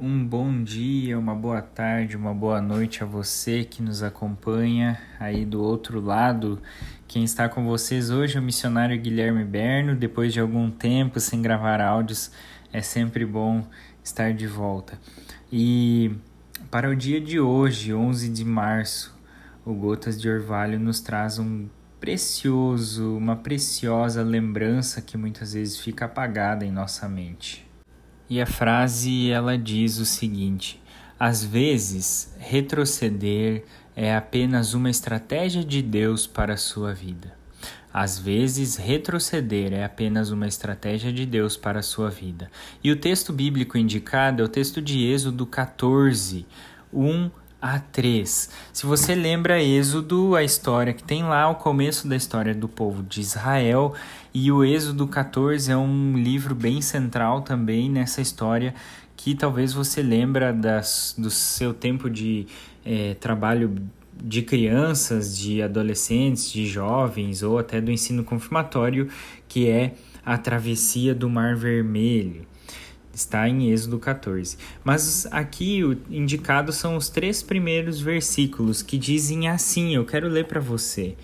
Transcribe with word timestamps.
Um 0.00 0.24
bom 0.24 0.62
dia, 0.62 1.18
uma 1.18 1.34
boa 1.34 1.60
tarde, 1.60 2.16
uma 2.16 2.32
boa 2.32 2.62
noite 2.62 3.02
a 3.02 3.06
você 3.06 3.64
que 3.64 3.82
nos 3.82 4.00
acompanha 4.00 4.96
aí 5.18 5.44
do 5.44 5.60
outro 5.60 6.00
lado. 6.00 6.62
Quem 7.08 7.24
está 7.24 7.48
com 7.48 7.64
vocês 7.64 8.08
hoje 8.08 8.36
é 8.36 8.40
o 8.40 8.42
missionário 8.42 8.96
Guilherme 8.96 9.44
Berno. 9.44 9.96
Depois 9.96 10.32
de 10.32 10.38
algum 10.38 10.70
tempo 10.70 11.18
sem 11.18 11.42
gravar 11.42 11.80
áudios, 11.80 12.30
é 12.72 12.80
sempre 12.80 13.26
bom 13.26 13.66
estar 14.00 14.32
de 14.32 14.46
volta. 14.46 14.96
E 15.50 16.12
para 16.70 16.88
o 16.88 16.94
dia 16.94 17.20
de 17.20 17.40
hoje, 17.40 17.92
11 17.92 18.28
de 18.28 18.44
março, 18.44 19.12
o 19.64 19.74
Gotas 19.74 20.20
de 20.20 20.30
Orvalho 20.30 20.78
nos 20.78 21.00
traz 21.00 21.40
um 21.40 21.66
precioso, 21.98 23.16
uma 23.16 23.34
preciosa 23.34 24.22
lembrança 24.22 25.02
que 25.02 25.16
muitas 25.16 25.54
vezes 25.54 25.76
fica 25.76 26.04
apagada 26.04 26.64
em 26.64 26.70
nossa 26.70 27.08
mente. 27.08 27.67
E 28.28 28.40
a 28.40 28.46
frase 28.46 29.30
ela 29.30 29.56
diz 29.56 29.98
o 29.98 30.04
seguinte: 30.04 30.80
às 31.18 31.42
vezes, 31.42 32.32
retroceder 32.38 33.64
é 33.96 34.14
apenas 34.14 34.72
uma 34.72 34.88
estratégia 34.88 35.64
de 35.64 35.82
Deus 35.82 36.28
para 36.28 36.54
a 36.54 36.56
sua 36.56 36.94
vida. 36.94 37.36
Às 37.92 38.18
vezes, 38.18 38.76
retroceder 38.76 39.72
é 39.72 39.82
apenas 39.82 40.30
uma 40.30 40.46
estratégia 40.46 41.12
de 41.12 41.26
Deus 41.26 41.56
para 41.56 41.80
a 41.80 41.82
sua 41.82 42.08
vida. 42.08 42.48
E 42.84 42.92
o 42.92 42.96
texto 42.96 43.32
bíblico 43.32 43.76
indicado 43.76 44.42
é 44.42 44.44
o 44.44 44.48
texto 44.48 44.80
de 44.80 45.04
Êxodo 45.04 45.44
14, 45.44 46.46
1 46.92 47.30
a 47.60 47.78
3. 47.78 48.50
Se 48.72 48.86
você 48.86 49.14
lembra 49.14 49.62
Êxodo, 49.62 50.36
a 50.36 50.44
história 50.44 50.92
que 50.92 51.02
tem 51.02 51.24
lá, 51.24 51.48
o 51.50 51.56
começo 51.56 52.06
da 52.06 52.16
história 52.16 52.54
do 52.54 52.68
povo 52.68 53.02
de 53.02 53.20
Israel, 53.20 53.94
e 54.32 54.52
o 54.52 54.64
Êxodo 54.64 55.06
14 55.06 55.70
é 55.70 55.76
um 55.76 56.16
livro 56.16 56.54
bem 56.54 56.80
central 56.80 57.42
também 57.42 57.90
nessa 57.90 58.20
história 58.20 58.74
que 59.18 59.34
talvez 59.34 59.72
você 59.72 60.00
lembra 60.00 60.52
das, 60.52 61.14
do 61.18 61.28
seu 61.28 61.74
tempo 61.74 62.08
de 62.08 62.46
é, 62.86 63.14
trabalho 63.14 63.74
de 64.14 64.42
crianças, 64.42 65.36
de 65.36 65.60
adolescentes, 65.60 66.50
de 66.52 66.66
jovens 66.66 67.42
ou 67.42 67.58
até 67.58 67.80
do 67.80 67.90
ensino 67.90 68.22
confirmatório, 68.22 69.08
que 69.48 69.68
é 69.68 69.94
a 70.24 70.38
travessia 70.38 71.14
do 71.14 71.28
Mar 71.28 71.56
Vermelho. 71.56 72.46
Está 73.18 73.48
em 73.48 73.72
Êxodo 73.72 73.98
14. 73.98 74.56
Mas 74.84 75.26
aqui 75.32 75.82
o 75.82 75.98
indicado 76.08 76.70
são 76.72 76.96
os 76.96 77.08
três 77.08 77.42
primeiros 77.42 78.00
versículos 78.00 78.80
que 78.80 78.96
dizem 78.96 79.48
assim: 79.48 79.92
eu 79.92 80.04
quero 80.04 80.28
ler 80.28 80.44
para 80.44 80.60
você. 80.60 81.16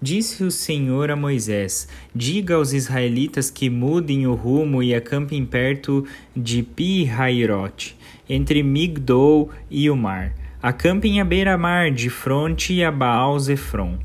Disse 0.00 0.44
o 0.44 0.52
Senhor 0.52 1.10
a 1.10 1.16
Moisés: 1.16 1.88
Diga 2.14 2.54
aos 2.54 2.72
israelitas 2.72 3.50
que 3.50 3.68
mudem 3.68 4.24
o 4.24 4.34
rumo 4.34 4.84
e 4.84 4.94
acampem 4.94 5.44
perto 5.44 6.06
de 6.34 6.62
Pi-Hairote, 6.62 7.98
entre 8.28 8.62
Migdol 8.62 9.50
e 9.68 9.90
o 9.90 9.96
mar. 9.96 10.32
Acampem 10.62 11.20
à 11.20 11.24
beira-mar, 11.24 11.90
de 11.90 12.08
fronte 12.08 12.84
a 12.84 12.92
Baal-Zefron. 12.92 13.98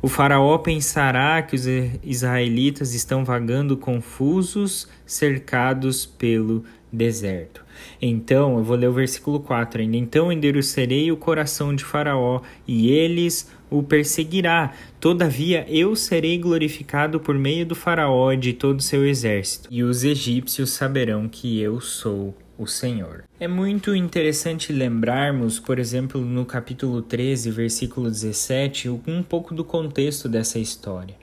O 0.00 0.08
faraó 0.08 0.58
pensará 0.58 1.40
que 1.42 1.54
os 1.54 1.66
israelitas 2.02 2.94
estão 2.94 3.24
vagando 3.24 3.76
confusos, 3.76 4.88
cercados 5.06 6.06
pelo 6.06 6.64
deserto. 6.92 7.64
Então, 8.00 8.58
eu 8.58 8.64
vou 8.64 8.76
ler 8.76 8.88
o 8.88 8.92
versículo 8.92 9.40
4 9.40 9.82
ainda. 9.82 9.96
Então 9.96 10.32
endurecerei 10.32 11.10
o 11.12 11.16
coração 11.16 11.74
de 11.74 11.84
Faraó 11.84 12.40
e 12.66 12.90
eles 12.90 13.50
o 13.70 13.82
perseguirá. 13.82 14.72
Todavia 15.00 15.66
eu 15.68 15.94
serei 15.94 16.38
glorificado 16.38 17.20
por 17.20 17.36
meio 17.36 17.66
do 17.66 17.74
Faraó 17.74 18.32
e 18.32 18.36
de 18.36 18.52
todo 18.52 18.80
o 18.80 18.82
seu 18.82 19.06
exército. 19.06 19.68
E 19.70 19.82
os 19.82 20.04
egípcios 20.04 20.70
saberão 20.70 21.28
que 21.28 21.60
eu 21.60 21.80
sou 21.80 22.34
o 22.58 22.66
Senhor. 22.66 23.24
É 23.38 23.46
muito 23.46 23.94
interessante 23.94 24.72
lembrarmos, 24.72 25.60
por 25.60 25.78
exemplo, 25.78 26.20
no 26.20 26.44
capítulo 26.44 27.00
13, 27.00 27.52
versículo 27.52 28.10
17, 28.10 28.88
um 28.88 29.22
pouco 29.22 29.54
do 29.54 29.64
contexto 29.64 30.28
dessa 30.28 30.58
história. 30.58 31.14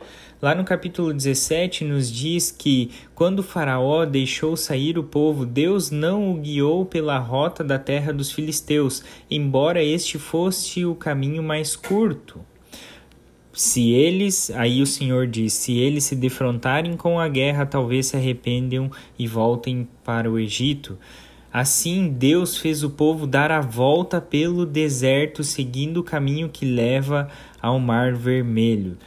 Lá 0.41 0.53
no 0.53 0.65
capítulo 0.65 1.13
17 1.13 1.85
nos 1.85 2.11
diz 2.11 2.51
que 2.51 2.91
quando 3.15 3.41
Faraó 3.41 4.05
deixou 4.05 4.57
sair 4.57 4.97
o 4.97 5.03
povo, 5.03 5.45
Deus 5.45 5.89
não 5.89 6.29
o 6.31 6.35
guiou 6.35 6.85
pela 6.85 7.17
rota 7.17 7.63
da 7.63 7.79
terra 7.79 8.11
dos 8.11 8.31
filisteus, 8.31 9.01
embora 9.31 9.81
este 9.81 10.19
fosse 10.19 10.85
o 10.85 10.93
caminho 10.93 11.41
mais 11.41 11.75
curto. 11.75 12.41
Se 13.53 13.91
eles, 13.91 14.51
aí 14.51 14.81
o 14.81 14.85
Senhor 14.85 15.25
diz, 15.25 15.53
se 15.53 15.77
eles 15.77 16.03
se 16.03 16.15
defrontarem 16.17 16.97
com 16.97 17.17
a 17.17 17.29
guerra, 17.29 17.65
talvez 17.65 18.07
se 18.07 18.17
arrependam 18.17 18.91
e 19.17 19.25
voltem 19.25 19.87
para 20.03 20.29
o 20.29 20.37
Egito. 20.37 20.97
Assim, 21.53 22.09
Deus 22.09 22.57
fez 22.57 22.83
o 22.83 22.89
povo 22.89 23.25
dar 23.25 23.49
a 23.49 23.61
volta 23.61 24.19
pelo 24.19 24.65
deserto, 24.65 25.41
seguindo 25.41 26.01
o 26.01 26.03
caminho 26.03 26.49
que 26.49 26.65
leva 26.65 27.29
ao 27.61 27.79
Mar 27.79 28.13
Vermelho. 28.13 28.97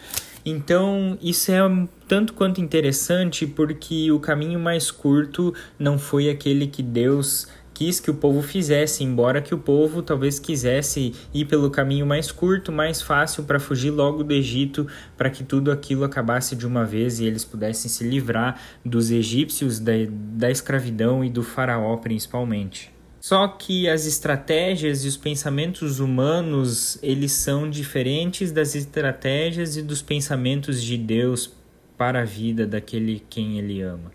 Então, 0.48 1.18
isso 1.20 1.52
é 1.52 1.58
tanto 2.06 2.32
quanto 2.32 2.58
interessante 2.58 3.46
porque 3.46 4.10
o 4.10 4.18
caminho 4.18 4.58
mais 4.58 4.90
curto 4.90 5.54
não 5.78 5.98
foi 5.98 6.30
aquele 6.30 6.66
que 6.66 6.82
Deus 6.82 7.46
quis 7.74 8.00
que 8.00 8.10
o 8.10 8.14
povo 8.14 8.40
fizesse, 8.40 9.04
embora 9.04 9.42
que 9.42 9.54
o 9.54 9.58
povo 9.58 10.02
talvez 10.02 10.38
quisesse 10.38 11.14
ir 11.34 11.44
pelo 11.44 11.70
caminho 11.70 12.06
mais 12.06 12.32
curto, 12.32 12.72
mais 12.72 13.02
fácil 13.02 13.44
para 13.44 13.60
fugir 13.60 13.90
logo 13.90 14.24
do 14.24 14.32
Egito, 14.32 14.86
para 15.18 15.28
que 15.28 15.44
tudo 15.44 15.70
aquilo 15.70 16.02
acabasse 16.02 16.56
de 16.56 16.66
uma 16.66 16.84
vez 16.84 17.20
e 17.20 17.26
eles 17.26 17.44
pudessem 17.44 17.90
se 17.90 18.02
livrar 18.02 18.58
dos 18.82 19.10
egípcios, 19.10 19.78
da, 19.78 19.92
da 20.08 20.50
escravidão 20.50 21.22
e 21.22 21.28
do 21.28 21.42
faraó 21.42 21.98
principalmente. 21.98 22.97
Só 23.28 23.46
que 23.46 23.86
as 23.86 24.06
estratégias 24.06 25.04
e 25.04 25.06
os 25.06 25.18
pensamentos 25.18 26.00
humanos, 26.00 26.98
eles 27.02 27.32
são 27.32 27.68
diferentes 27.68 28.50
das 28.50 28.74
estratégias 28.74 29.76
e 29.76 29.82
dos 29.82 30.00
pensamentos 30.00 30.82
de 30.82 30.96
Deus 30.96 31.52
para 31.98 32.22
a 32.22 32.24
vida 32.24 32.66
daquele 32.66 33.22
quem 33.28 33.58
ele 33.58 33.82
ama. 33.82 34.10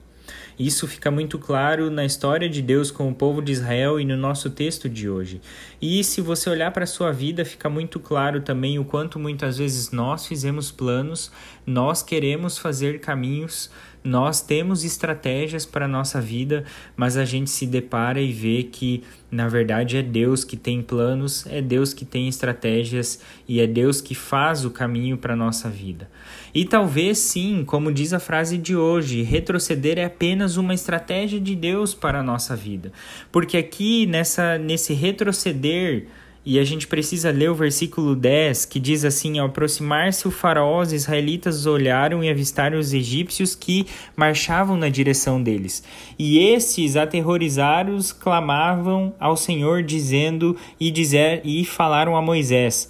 Isso 0.58 0.88
fica 0.88 1.09
muito 1.09 1.40
claro 1.40 1.90
na 1.90 2.06
história 2.06 2.50
de 2.50 2.62
Deus 2.62 2.91
com 2.91 3.09
o 3.09 3.16
povo 3.16 3.41
de 3.41 3.52
Israel 3.52 4.00
e 4.00 4.06
no 4.06 4.16
nosso 4.16 4.50
texto 4.50 4.88
de 4.88 5.09
hoje. 5.09 5.41
E 5.81 6.03
se 6.03 6.22
você 6.22 6.50
olhar 6.50 6.72
para 6.72 6.84
a 6.84 6.88
sua 6.88 7.12
vida, 7.12 7.44
fica 7.44 7.69
muito 7.69 8.00
claro 8.00 8.41
também 8.41 8.78
o 8.80 8.86
quanto 8.86 9.18
muitas 9.19 9.58
vezes 9.58 9.91
nós 9.91 10.25
fizemos 10.25 10.72
planos, 10.72 11.31
nós 11.66 12.03
queremos 12.03 12.58
fazer 12.58 13.00
caminhos, 13.00 13.69
nós 14.03 14.41
temos 14.41 14.84
estratégias 14.84 15.66
para 15.66 15.86
a 15.86 15.88
nossa 15.88 16.19
vida, 16.19 16.66
mas 16.96 17.16
a 17.16 17.24
gente 17.24 17.50
se 17.50 17.66
depara 17.66 18.20
e 18.20 18.34
vê 18.34 18.64
que, 18.64 19.02
na 19.31 19.47
verdade, 19.47 19.96
é 19.96 20.02
Deus 20.02 20.44
que 20.44 20.58
tem 20.58 20.81
planos, 20.81 21.47
é 21.47 21.62
Deus 21.62 21.94
que 21.94 22.03
tem 22.03 22.28
estratégias 22.28 23.22
e 23.47 23.62
é 23.62 23.68
Deus 23.68 24.02
que 24.02 24.14
faz 24.14 24.66
o 24.66 24.72
caminho 24.72 25.18
para 25.18 25.34
a 25.34 25.38
nossa 25.38 25.70
vida. 25.70 26.09
E 26.53 26.66
talvez 26.66 27.18
sim, 27.18 27.64
como 27.66 27.94
diz 27.94 28.12
a 28.12 28.20
frase 28.20 28.58
de 28.58 28.75
hoje, 28.75 29.22
retroceder 29.22 29.97
é 29.97 30.03
apenas 30.03 30.42
uma 30.57 30.73
estratégia 30.73 31.39
de 31.39 31.55
Deus 31.55 31.93
para 31.93 32.19
a 32.19 32.23
nossa 32.23 32.55
vida. 32.55 32.91
Porque 33.31 33.57
aqui, 33.57 34.05
nessa, 34.05 34.57
nesse 34.57 34.93
retroceder, 34.93 36.07
e 36.45 36.59
a 36.59 36.63
gente 36.65 36.87
precisa 36.87 37.31
ler 37.31 37.49
o 37.49 37.55
versículo 37.55 38.15
10, 38.15 38.65
que 38.65 38.79
diz 38.79 39.05
assim: 39.05 39.39
Ao 39.39 39.47
aproximar-se 39.47 40.27
o 40.27 40.31
faraó, 40.31 40.81
os 40.81 40.91
israelitas 40.91 41.65
olharam 41.65 42.21
e 42.21 42.29
avistaram 42.29 42.77
os 42.77 42.93
egípcios 42.93 43.55
que 43.55 43.87
marchavam 44.15 44.75
na 44.75 44.89
direção 44.89 45.41
deles. 45.41 45.83
E 46.19 46.39
estes, 46.39 46.97
aterrorizados, 46.97 48.11
clamavam 48.11 49.13
ao 49.17 49.37
Senhor, 49.37 49.83
dizendo 49.83 50.57
e, 50.77 50.91
dizer, 50.91 51.41
e 51.45 51.63
falaram 51.63 52.17
a 52.17 52.21
Moisés: 52.21 52.89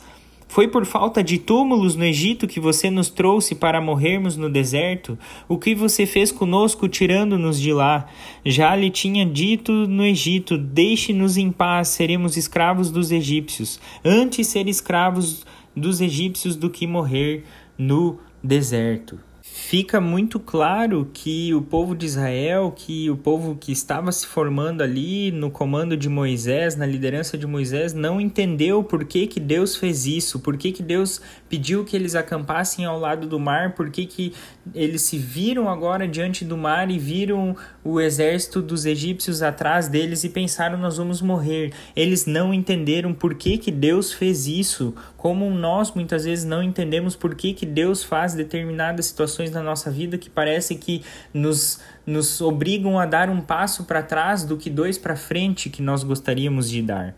foi 0.54 0.68
por 0.68 0.86
falta 0.86 1.24
de 1.24 1.40
túmulos 1.40 1.96
no 1.96 2.06
Egito 2.06 2.46
que 2.48 2.60
você 2.60 2.92
nos 2.92 3.10
trouxe 3.10 3.56
para 3.56 3.82
morrermos 3.82 4.38
no 4.38 4.52
deserto? 4.52 5.18
O 5.50 5.58
que 5.58 5.74
você 5.74 6.06
fez 6.06 6.32
conosco 6.32 6.88
tirando-nos 6.88 7.60
de 7.60 7.74
lá? 7.74 8.06
Já 8.46 8.76
lhe 8.76 8.92
tinha 8.92 9.26
dito 9.26 9.72
no 9.72 10.06
Egito: 10.06 10.56
Deixe-nos 10.56 11.38
em 11.38 11.52
paz, 11.52 11.88
seremos 11.88 12.38
escravos 12.38 12.92
dos 12.92 13.12
egípcios. 13.12 13.80
Antes 14.06 14.46
ser 14.46 14.68
escravos 14.68 15.44
dos 15.76 16.00
egípcios 16.00 16.56
do 16.56 16.70
que 16.70 16.86
morrer 16.86 17.46
no 17.76 18.20
deserto 18.44 19.33
fica 19.56 20.02
muito 20.02 20.40
claro 20.40 21.08
que 21.14 21.54
o 21.54 21.62
povo 21.62 21.96
de 21.96 22.08
Israel, 22.08 22.74
que 22.76 23.08
o 23.12 23.16
povo 23.16 23.56
que 23.56 23.72
estava 23.72 24.12
se 24.12 24.26
formando 24.26 24.82
ali 24.82 25.30
no 25.30 25.52
comando 25.52 25.96
de 25.96 26.10
Moisés, 26.10 26.76
na 26.76 26.88
liderança 26.88 27.38
de 27.38 27.46
Moisés, 27.46 27.94
não 27.94 28.20
entendeu 28.20 28.84
por 28.84 29.06
que, 29.06 29.28
que 29.28 29.40
Deus 29.40 29.76
fez 29.76 30.08
isso, 30.08 30.40
por 30.40 30.58
que, 30.58 30.72
que 30.72 30.82
Deus 30.82 31.22
pediu 31.48 31.86
que 31.86 31.96
eles 31.96 32.16
acampassem 32.16 32.84
ao 32.84 33.00
lado 33.00 33.28
do 33.28 33.40
mar, 33.40 33.76
por 33.76 33.92
que, 33.92 34.08
que 34.08 34.34
eles 34.74 35.04
se 35.04 35.20
viram 35.20 35.70
agora 35.70 36.08
diante 36.08 36.44
do 36.44 36.58
mar 36.58 36.90
e 36.90 36.98
viram 36.98 37.56
o 37.84 38.00
exército 38.00 38.62
dos 38.62 38.86
egípcios 38.86 39.42
atrás 39.42 39.88
deles 39.88 40.24
e 40.24 40.30
pensaram: 40.30 40.78
nós 40.78 40.98
vamos 40.98 41.22
morrer. 41.22 41.74
Eles 41.96 42.26
não 42.26 42.54
entenderam 42.54 43.14
por 43.14 43.36
que, 43.36 43.58
que 43.58 43.72
Deus 43.72 44.14
fez 44.14 44.48
isso, 44.48 44.96
como 45.18 45.50
nós 45.50 45.92
muitas 45.92 46.24
vezes 46.26 46.46
não 46.46 46.64
entendemos 46.64 47.16
por 47.16 47.36
que, 47.36 47.54
que 47.54 47.66
Deus 47.66 48.04
faz 48.04 48.34
determinadas 48.34 49.08
situações 49.08 49.52
na 49.52 49.62
nossa 49.62 49.92
vida 49.92 50.18
que 50.18 50.30
parece 50.30 50.76
que 50.76 51.04
nos, 51.34 51.80
nos 52.06 52.40
obrigam 52.42 53.00
a 53.00 53.06
dar 53.06 53.30
um 53.30 53.42
passo 53.42 53.84
para 53.84 54.02
trás 54.02 54.44
do 54.44 54.58
que 54.58 54.70
dois 54.70 54.98
para 54.98 55.16
frente 55.16 55.70
que 55.70 55.82
nós 55.82 56.04
gostaríamos 56.04 56.70
de 56.70 56.82
dar. 56.82 57.16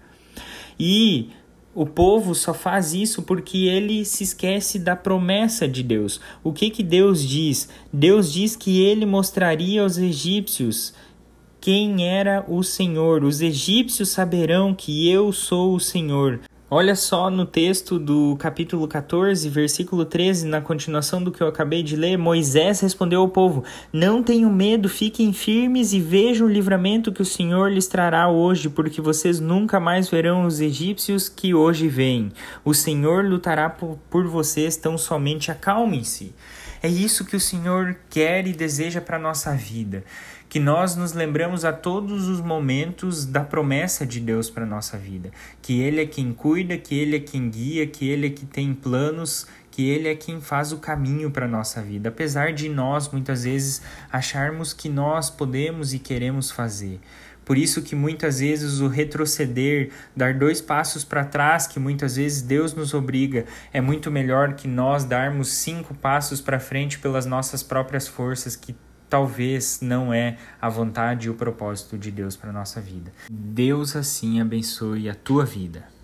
E 0.79 1.29
o 1.75 1.85
povo 1.85 2.33
só 2.33 2.53
faz 2.53 2.93
isso 2.93 3.21
porque 3.21 3.65
ele 3.65 4.05
se 4.05 4.23
esquece 4.23 4.79
da 4.79 4.95
promessa 4.95 5.67
de 5.67 5.83
Deus. 5.83 6.21
O 6.41 6.53
que 6.53 6.69
que 6.69 6.81
Deus 6.81 7.21
diz? 7.21 7.67
Deus 7.91 8.31
diz 8.31 8.55
que 8.55 8.81
ele 8.81 9.05
mostraria 9.05 9.81
aos 9.81 9.97
egípcios 9.97 10.93
quem 11.59 12.07
era 12.07 12.45
o 12.47 12.63
Senhor. 12.63 13.25
Os 13.25 13.41
egípcios 13.41 14.07
saberão 14.09 14.73
que 14.73 15.09
eu 15.09 15.33
sou 15.33 15.75
o 15.75 15.79
Senhor. 15.79 16.39
Olha 16.77 16.93
só 16.93 17.29
no 17.29 17.45
texto 17.45 17.97
do 17.97 18.35
capítulo 18.35 18.85
14, 18.85 19.47
versículo 19.47 20.03
13, 20.03 20.45
na 20.45 20.59
continuação 20.59 21.23
do 21.23 21.31
que 21.31 21.41
eu 21.41 21.47
acabei 21.47 21.81
de 21.81 21.95
ler, 21.95 22.17
Moisés 22.17 22.81
respondeu 22.81 23.21
ao 23.21 23.29
povo: 23.29 23.63
Não 23.93 24.21
tenham 24.21 24.51
medo, 24.51 24.89
fiquem 24.89 25.31
firmes 25.31 25.93
e 25.93 26.01
vejam 26.01 26.47
o 26.47 26.51
livramento 26.51 27.13
que 27.13 27.21
o 27.21 27.25
Senhor 27.25 27.71
lhes 27.71 27.87
trará 27.87 28.27
hoje, 28.27 28.67
porque 28.67 28.99
vocês 28.99 29.39
nunca 29.39 29.79
mais 29.79 30.09
verão 30.09 30.45
os 30.45 30.59
egípcios 30.59 31.29
que 31.29 31.53
hoje 31.53 31.87
vêm. 31.87 32.33
O 32.65 32.73
Senhor 32.73 33.23
lutará 33.23 33.69
por 33.69 34.27
vocês, 34.27 34.75
tão 34.75 34.97
somente 34.97 35.49
acalmem-se. 35.49 36.35
É 36.83 36.89
isso 36.89 37.25
que 37.25 37.35
o 37.35 37.39
Senhor 37.39 37.95
quer 38.09 38.45
e 38.45 38.53
deseja 38.53 38.99
para 38.99 39.15
a 39.15 39.19
nossa 39.19 39.55
vida. 39.55 40.03
Que 40.55 40.59
nós 40.61 40.95
nos 40.95 41.11
lembramos 41.11 41.65
a 41.65 41.73
todos 41.73 42.29
os 42.29 42.39
momentos 42.39 43.25
da 43.25 43.41
promessa 43.41 44.05
de 44.05 44.21
Deus 44.21 44.49
para 44.49 44.63
a 44.63 44.65
nossa 44.65 44.97
vida. 44.97 45.29
Que 45.61 45.81
Ele 45.81 46.01
é 46.01 46.05
quem 46.05 46.31
cuida, 46.31 46.77
que 46.77 46.97
Ele 46.97 47.17
é 47.17 47.19
quem 47.19 47.49
guia, 47.49 47.85
que 47.85 48.07
Ele 48.07 48.27
é 48.27 48.29
que 48.29 48.45
tem 48.45 48.73
planos, 48.73 49.45
que 49.69 49.85
Ele 49.89 50.07
é 50.07 50.15
quem 50.15 50.39
faz 50.39 50.71
o 50.71 50.77
caminho 50.77 51.29
para 51.29 51.45
a 51.45 51.49
nossa 51.49 51.81
vida. 51.81 52.07
Apesar 52.07 52.53
de 52.53 52.69
nós, 52.69 53.11
muitas 53.11 53.43
vezes, 53.43 53.81
acharmos 54.09 54.71
que 54.71 54.87
nós 54.87 55.29
podemos 55.29 55.93
e 55.93 55.99
queremos 55.99 56.49
fazer. 56.49 57.01
Por 57.43 57.57
isso 57.57 57.81
que 57.81 57.93
muitas 57.93 58.39
vezes 58.39 58.79
o 58.79 58.87
retroceder, 58.87 59.89
dar 60.15 60.35
dois 60.35 60.61
passos 60.61 61.03
para 61.03 61.25
trás, 61.25 61.67
que 61.67 61.81
muitas 61.81 62.15
vezes 62.15 62.41
Deus 62.41 62.73
nos 62.73 62.93
obriga, 62.93 63.43
é 63.73 63.81
muito 63.81 64.09
melhor 64.09 64.53
que 64.53 64.69
nós 64.69 65.03
darmos 65.03 65.49
cinco 65.49 65.93
passos 65.93 66.39
para 66.39 66.61
frente 66.61 66.97
pelas 66.97 67.25
nossas 67.25 67.61
próprias 67.61 68.07
forças, 68.07 68.55
que 68.55 68.73
talvez 69.09 69.79
não 69.81 70.13
é 70.13 70.37
a 70.61 70.69
vontade 70.69 71.27
e 71.27 71.29
o 71.29 71.35
propósito 71.35 71.97
de 71.97 72.11
Deus 72.11 72.35
para 72.35 72.51
nossa 72.51 72.81
vida. 72.81 73.11
Deus 73.29 73.95
assim 73.95 74.41
abençoe 74.41 75.09
a 75.09 75.15
tua 75.15 75.45
vida. 75.45 75.94